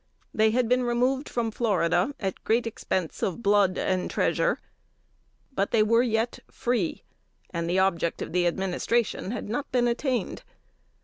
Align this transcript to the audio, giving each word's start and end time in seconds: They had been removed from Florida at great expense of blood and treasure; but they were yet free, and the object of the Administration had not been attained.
They 0.33 0.49
had 0.49 0.67
been 0.67 0.81
removed 0.83 1.29
from 1.29 1.51
Florida 1.51 2.15
at 2.19 2.43
great 2.43 2.65
expense 2.65 3.21
of 3.21 3.43
blood 3.43 3.77
and 3.77 4.09
treasure; 4.09 4.59
but 5.53 5.69
they 5.69 5.83
were 5.83 6.01
yet 6.01 6.39
free, 6.49 7.03
and 7.51 7.69
the 7.69 7.77
object 7.77 8.19
of 8.23 8.33
the 8.33 8.47
Administration 8.47 9.29
had 9.29 9.47
not 9.47 9.71
been 9.71 9.87
attained. 9.87 10.41